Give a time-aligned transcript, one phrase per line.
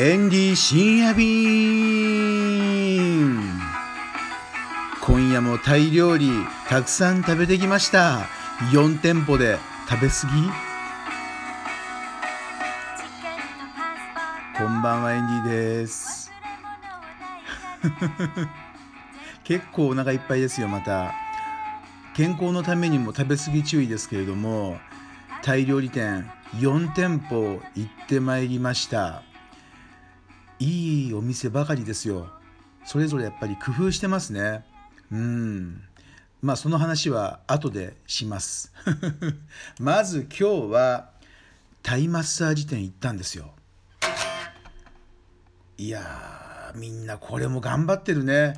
[0.00, 1.26] エンディ深夜便。
[5.00, 6.30] 今夜もタイ料理
[6.68, 8.28] たくさん食べてきました。
[8.70, 9.58] 4店舗で
[9.88, 10.48] 食べ過ぎ？
[14.56, 16.30] こんばんはエンディです。
[19.42, 21.12] 結構お腹いっぱいですよまた。
[22.14, 24.78] 健康のためにも食べ過ぎ注意ですけれども
[25.42, 29.24] タイ料理店4店舗行ってまいりました。
[30.60, 32.28] いいお店ばかりですよ。
[32.84, 34.64] それぞれやっぱり工夫してますね。
[35.12, 35.82] うん。
[36.42, 38.72] まあその話は後でします。
[39.78, 41.10] まず今日は
[41.82, 43.54] タイマッサージ店行ったんですよ。
[45.76, 48.54] いやみんなこれも頑張ってるね。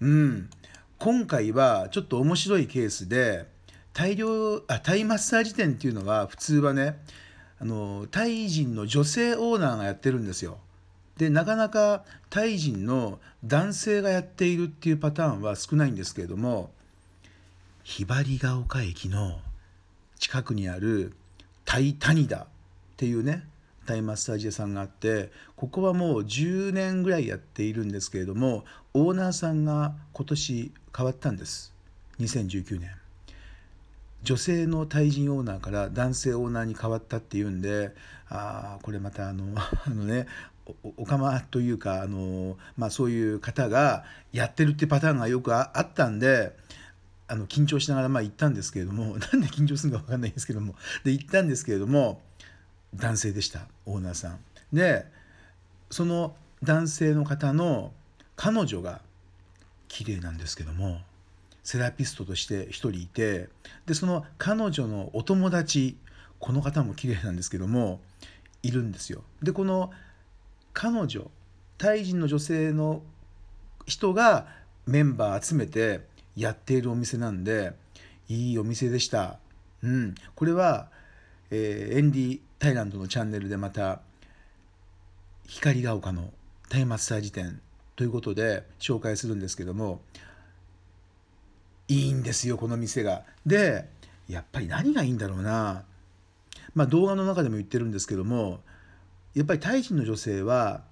[0.00, 0.50] うん。
[0.98, 3.46] 今回はちょっと面白いケースで
[3.92, 6.98] 大量あタイマッサージ店っていうのは普通はね
[7.58, 10.58] あのタイ人の女性オーナーがやってるんですよ。
[11.16, 16.70] でなかなかタイ人の男性がやっているっていうパターンは少ないんですけれども
[17.82, 19.38] ひばりが丘駅の
[20.18, 21.12] 近くにある
[21.64, 22.46] タイタニダっ
[22.96, 23.44] ていうね
[23.86, 31.74] タイマッサージ屋さんがあってここはもう10年ぐらいやっているんですけれどもオーナーさんが今年変わったんです。
[32.20, 32.90] 2019年。
[34.22, 37.94] 女性のタイ人オーナーから男性オーナーに変わったっていうんで
[38.30, 40.26] ああこれまたあの あのね
[40.96, 46.56] おかまというかあの、まあ、そういう方がやってるってパターンがよくあったんで
[47.26, 52.20] あの緊張しながらまあ行ったんですけれども なんで緊張するのか分かんないんですけどもで行ったんですけれども
[52.94, 54.38] 男性でしたオーナーさん。
[54.72, 55.06] で
[55.90, 57.92] その男性の方の
[58.36, 59.00] 彼女が
[59.88, 61.00] 綺麗なんですけども
[61.62, 63.48] セラピストとして1人いて
[63.86, 65.96] でその彼女のお友達
[66.38, 68.00] この方も綺麗なんですけども
[68.62, 69.22] いるんですよ。
[69.42, 69.90] でこの
[70.74, 71.30] 彼女
[71.78, 73.02] タイ人の女性の
[73.86, 74.46] 人が
[74.86, 76.02] メンバー集めて
[76.36, 77.72] やっているお店なんで
[78.28, 79.38] いいお店でした。
[79.82, 80.88] うん、これは、
[81.50, 84.00] えー、エンディタイランドのチャンネルでまた
[85.46, 86.32] 光が丘の
[86.68, 87.60] タイマッサージ店
[87.96, 90.00] ということで紹介するんですけども
[91.86, 93.22] いいんですよこの店が。
[93.44, 93.88] で
[94.28, 95.84] やっぱり何がいいんだろうな
[96.74, 98.60] まあ動画の中でも言ってるんですけども
[99.34, 100.82] やっぱりタイ人の女性は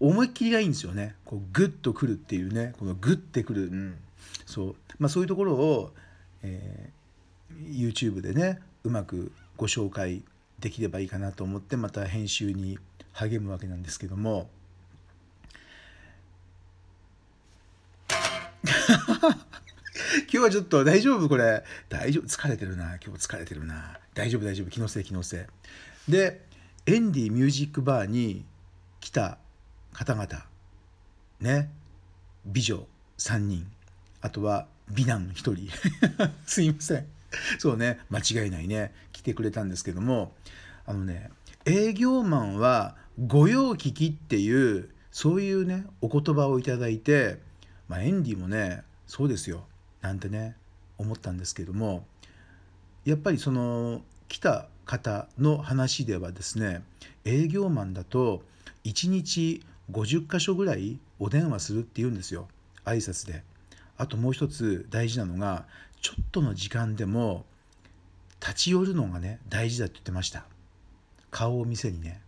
[0.00, 1.14] 思いっきりがいいんですよね。
[1.24, 2.74] こうグッとくるっていうね。
[2.78, 3.96] このグッてくる、うん、
[4.44, 4.76] そう。
[4.98, 5.92] まあ、そういうところを、
[6.42, 10.22] えー、YouTube でねうまくご紹介
[10.58, 12.78] できればいいかなと思ってまた編集に
[13.12, 14.50] 励むわけなんですけども。
[20.30, 21.64] 今日はちょっと大丈夫これ。
[21.88, 22.24] 大丈夫。
[22.24, 22.98] 疲れてるな。
[23.04, 23.98] 今日疲れてるな。
[24.14, 24.70] 大丈夫大丈夫。
[24.70, 25.46] 気のせい気のせ
[26.08, 26.12] い。
[26.12, 26.44] で
[26.86, 28.44] エンディミュージックバーに
[29.00, 29.38] 来た
[29.94, 30.44] 方々。
[31.40, 31.70] ね。
[32.44, 32.86] 美女
[33.16, 33.66] 3人。
[34.20, 35.68] あとは美男1人。
[36.44, 37.06] すいません。
[37.58, 38.00] そうね。
[38.10, 38.92] 間違いないね。
[39.12, 40.34] 来てくれたんですけども。
[40.86, 41.30] あのね
[41.64, 47.38] 営業マンは御用聞きっていうそういうねお言葉をいただいて、
[47.88, 49.66] まあ、エンディもねそうですよ。
[50.02, 50.56] なんてね
[50.98, 52.06] 思ったんですけども。
[53.06, 56.82] やっぱりその来た方の話ではですね
[57.24, 58.42] 営業マンだと
[58.84, 62.48] 1日50箇所ぐらいお電話するって言うんですよ。
[62.84, 63.42] 挨拶で。
[63.96, 65.66] あともう一つ大事なのが
[66.00, 67.44] ちょっとの時間でも
[68.40, 70.44] 立ち寄るのがね大事だって言ってました。
[71.30, 72.20] 顔を見せにね。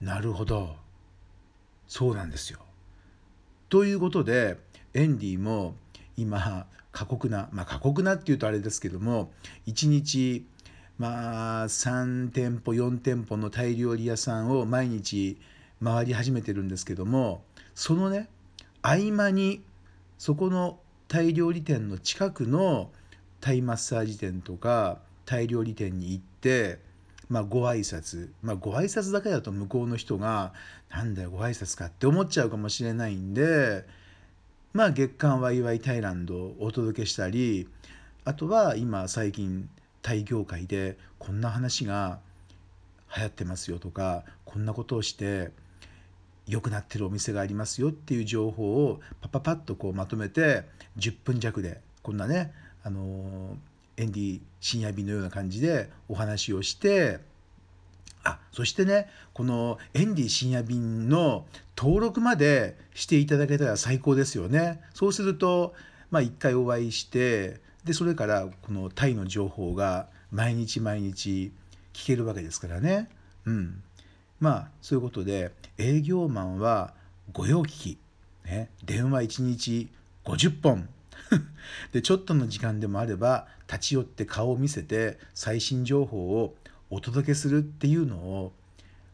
[0.00, 0.76] なるほど。
[1.88, 2.60] そうなんですよ。
[3.68, 4.58] ということで
[4.94, 5.74] エンディも
[6.16, 9.32] 今過酷なまあ過酷なっていうとあれですけども
[9.66, 10.44] 1日
[11.00, 15.38] まあ3店舗4店舗のタイ料理屋さんを毎日
[15.82, 17.42] 回り始めてるんですけども
[17.74, 18.28] そのね
[18.82, 19.62] 合間に
[20.18, 22.90] そこのタイ料理店の近くの
[23.40, 26.78] タイマッサージ店とかタイ料理店に行って
[27.30, 28.28] まあご挨拶。
[28.42, 30.52] まあご挨拶だけだと向こうの人が
[30.92, 33.86] 「なんだよご挨拶か」って思っちゃうかもしれないんで
[34.74, 37.70] まあ月刊ワイワイタイランドをお届けしたり
[38.26, 39.66] あとは今最近
[40.02, 42.20] タイ業界でこんな話が
[43.16, 45.50] 流行ってますよとかこんなことをして
[46.46, 50.64] 良くなってるお店がありますよっていう情報をパパパッとこうまとめて
[50.98, 52.52] 10分弱でこんなね
[52.82, 53.56] あの
[53.96, 57.18] エンディ深夜便のような感じでお話をして
[58.24, 61.46] あそしてねこのエンディ深夜便の
[61.76, 64.82] 登録までしていただけたら最高ですよね。
[64.92, 65.74] そうすると
[66.10, 71.52] まあ一回お会いしてでそれからこのタイの情報が毎日毎日
[71.92, 73.08] 聞けるわけですからね。
[73.46, 73.82] うん、
[74.38, 76.94] まあそういうことで営業マンは
[77.32, 77.98] 御用聞き、
[78.44, 79.88] ね、電話1日
[80.24, 80.88] 50本
[81.92, 86.54] でちょっとの時間でもあれば立ち寄って顔を見せて最新情報を
[86.90, 88.52] お届けするっていうのを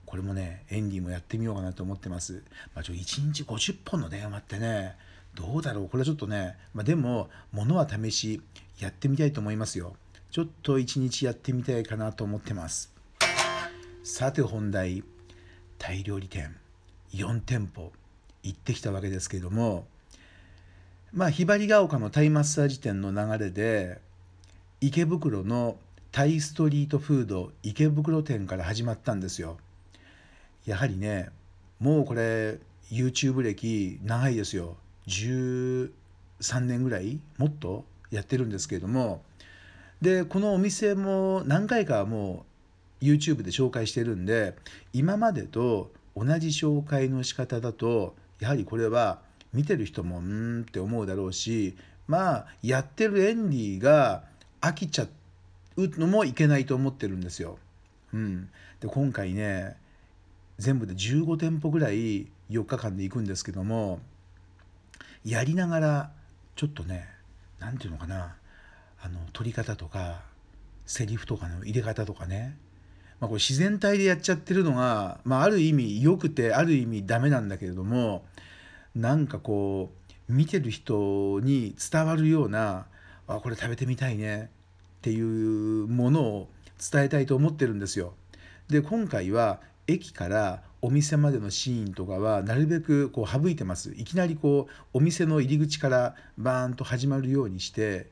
[0.07, 2.43] これもねエンディもやってみようかなと思ってます。
[2.75, 4.97] まあ、ちょ1日50本の電話ってね
[5.37, 5.89] どうだろう？
[5.89, 8.43] これはちょっとね、まあ、でも物は試し
[8.81, 9.95] やってみたいと思いますよ。
[10.33, 12.93] ちょっと1日やってみたいかなと思ってます。
[14.03, 15.05] さて本題
[15.79, 16.57] タイ料理店
[17.13, 17.93] 4店舗
[18.43, 19.87] 行ってきたわけですけれども
[21.13, 24.01] まあひばりが丘のタイマッサージ店の流れで
[24.81, 25.77] 池袋の
[26.13, 29.59] タイストリートフード池袋店から始まったんですよ。
[30.67, 31.31] やはりね
[31.79, 32.59] もうこれ
[32.91, 35.91] YouTube 歴長いですよ13
[36.61, 39.23] 年ぐらいもっとやってるんですけれども
[40.01, 42.45] でこのお店も何回かも
[43.01, 44.57] う YouTube で紹介してるんで
[44.93, 49.21] 今までと同じ紹介の仕方だとやはりこれは
[49.53, 51.77] 見てる人もうんって思うだろうし
[52.07, 54.25] まあやってるエンディが
[54.61, 55.07] 飽きちゃ
[55.77, 57.59] うのもいけないと思ってるんですよ。
[58.15, 58.49] うん、
[58.81, 59.77] で今回ね
[60.59, 64.01] 全部で15店舗ぐらい4日間で行くんですけども
[65.27, 66.11] やりながら
[66.55, 67.09] ちょっとね
[67.59, 68.37] 何て言うのかな
[69.03, 70.23] あの撮り方とか
[70.87, 72.57] セリフとかの入れ方とかね、
[73.19, 78.25] まあ、これ自然体でやっちゃってるのが、まあ、ある意味良くてある意味ダメなんだけれども
[78.95, 79.91] なんかこ
[80.29, 82.87] う見てる人に伝わるような
[83.27, 84.49] あこれ食べてみたいね
[84.99, 86.49] っていうものを
[86.79, 88.15] 伝えたいと思ってるんですよ。
[88.69, 93.93] で今回は駅からお店までのシーンとかはなるべくこう省いてます。
[93.97, 98.07] いきなりこうお店の入り口からバーンと始まるようにして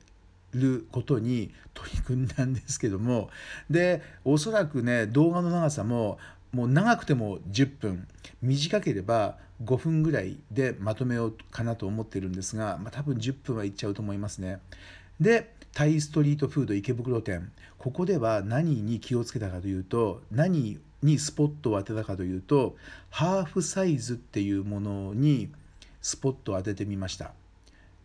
[0.52, 3.30] ることに取り組んだんですけども。
[3.70, 6.18] でおそらくね動画の長さも
[6.52, 8.08] もう長くても10分。
[8.40, 14.58] 短ければ5分ぐらいでまとめようかなと思ってるんですが、まあ、多分10分はいっちゃうと思いますね。
[15.20, 17.50] でタイストリートフード池袋店。
[17.78, 22.76] ここでは何に気をつけたかというと何にスポットを当てたかというと
[23.10, 25.50] ハーフサイズっていうものに
[26.00, 27.32] スポットを当ててみました。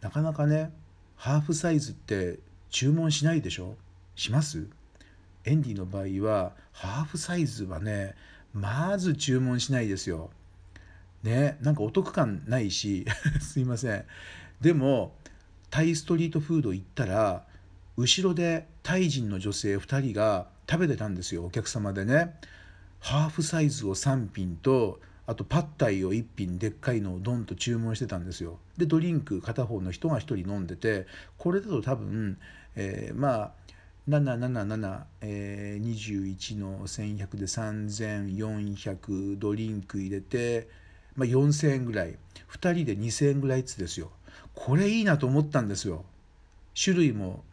[0.02, 0.72] なかなかね
[1.16, 3.76] ハーフサイズって注文しないでしょ？
[4.16, 4.68] します？
[5.46, 8.16] エンディの場合はハーフサイズはね
[8.54, 10.30] まず注文しないですよ。
[11.24, 13.06] ねなんかお得感ないし
[13.40, 14.06] すいません。
[14.62, 15.16] でも
[15.70, 17.46] タイストリートフード行ったら
[17.96, 22.36] 後ろでタイ人の女性2人が食べてたんですよお客様でね。
[23.00, 28.58] ハーフサイズを3品とあとパッタイを1品でっかいのをドンと注文してたんですよ。
[28.78, 31.06] でドリンク片方の人が1人飲んでて
[31.38, 32.40] これだと多分、
[32.76, 33.52] えー、まあ
[34.10, 40.68] 777、えー、21の1100で3400ドリンク入れて、
[41.16, 42.18] まあ、4000円ぐらい。
[42.52, 44.12] 2人で2000円ぐらいっつですよ。
[44.56, 46.06] これいいなと思ったんですよ。
[46.82, 47.44] 種類も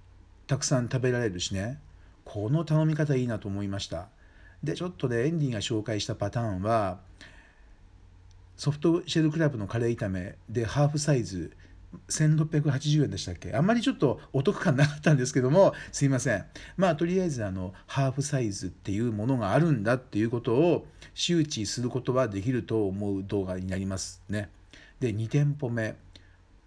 [0.47, 1.79] たくさん食べられるしね。
[2.25, 4.09] この頼み方いいなと思いました。
[4.63, 6.99] でちょっとねエンディが紹介したパターンは
[8.57, 11.53] ソフトシェルクラブのカレー炒めでハーフサイズ
[12.09, 13.55] 1680円でしたっけ？
[13.55, 16.45] あんまりちょっとお得感なかったんですけどもすいません。
[16.77, 24.51] まあとりあえずあのハーフサイズっていうものがあるんだっていうことを周知することはできると思う動画になりますね。
[25.01, 25.97] で2店舗目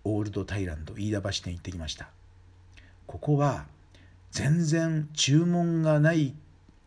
[0.03, 2.07] オールドタイランド飯田橋店行ってきました。
[3.05, 3.65] ここは
[4.31, 6.33] 全然注文がない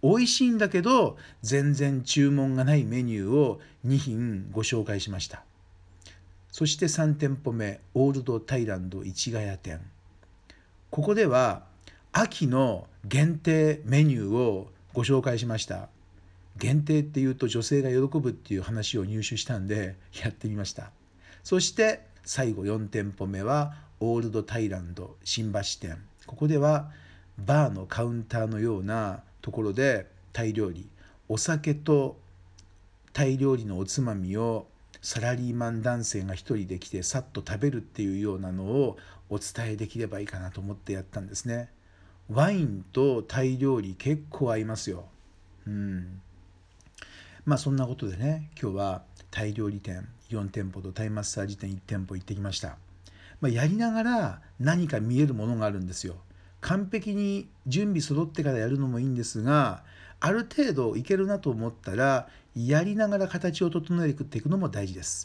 [0.03, 5.45] 美味しいんだけど全然注文がないメニューを2品ご紹介しました。
[6.51, 9.81] そして3店舗目オールドタイランド市ヶ谷店。
[10.91, 11.65] ここでは
[12.13, 15.89] 秋の限定メニューをご紹介しました。
[16.57, 20.91] 限定っていうと女性が喜ぶっていう話を入手したんで やってみました。
[21.43, 25.97] そして最後4店舗目はオールドタイランド新橋店。
[26.27, 26.91] ここでは
[27.39, 30.89] バーのカウンターのようなところでタイ料理
[31.29, 32.17] お酒と
[33.13, 34.67] タイ料理のおつまみを
[35.03, 38.97] サラリーマン男性が一人で来てさっと食べるっていうようなのを
[39.29, 41.69] お伝えできればいいかなと思ってやったんですね。
[42.31, 45.07] ワインとタイ料理結構合いますよ。
[45.67, 46.21] うん。
[47.45, 52.77] まあそんなことでね今日はタイ料理店4店舗とタイマッサージ店1店舗行ってきました、
[53.41, 56.17] まあ、やりながら何か見えるものがあるんですよ。
[56.63, 59.83] 完璧に準備揃ってからやるのもいいんですが
[60.21, 65.21] ある程度いけるなと思ったらやりながら形を整えていくのも大事です。